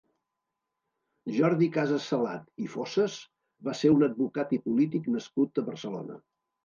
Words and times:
Jordi 1.35 1.67
Casas-Salat 1.75 2.63
i 2.65 2.69
Fossas 2.77 3.19
va 3.69 3.77
ser 3.83 3.93
un 3.99 4.07
advocat 4.09 4.57
i 4.59 4.63
polític 4.67 5.11
nascut 5.19 5.63
a 5.65 5.67
Barcelona. 5.69 6.19